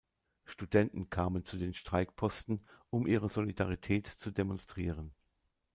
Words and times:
Studenten 0.45 1.11
kamen 1.11 1.45
zu 1.45 1.57
den 1.59 1.75
Streikposten, 1.75 2.65
um 2.89 3.05
ihre 3.05 3.29
Solidarität 3.29 4.07
zu 4.07 4.31
demonstrieren. 4.31 5.13